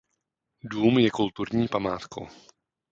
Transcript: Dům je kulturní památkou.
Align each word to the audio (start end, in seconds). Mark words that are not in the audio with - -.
Dům 0.63 0.99
je 0.99 1.09
kulturní 1.11 1.67
památkou. 1.67 2.27